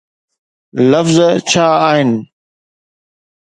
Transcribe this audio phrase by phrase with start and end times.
[0.91, 1.17] لفظ
[1.49, 2.11] ڇا آهن؟